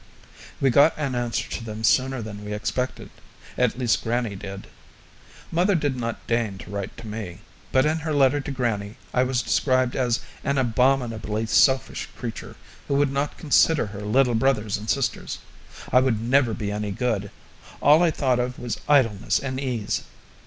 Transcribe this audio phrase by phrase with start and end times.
[0.59, 3.11] We got an answer to them sooner than we expected
[3.55, 4.65] at least grannie did.
[5.51, 9.21] Mother did not deign to write to me, but in her letter to grannie I
[9.21, 12.55] was described as an abominably selfish creature,
[12.87, 15.37] who would not consider her little brothers and sisters.
[15.91, 17.29] I would never be any good;
[17.79, 20.01] all I thought of was idleness and ease.